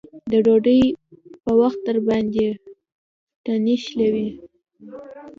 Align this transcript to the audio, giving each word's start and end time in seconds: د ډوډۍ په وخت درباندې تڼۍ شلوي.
د 0.31 0.33
ډوډۍ 0.45 0.81
په 1.43 1.51
وخت 1.61 1.79
درباندې 1.87 2.47
تڼۍ 3.43 3.75
شلوي. 3.85 4.27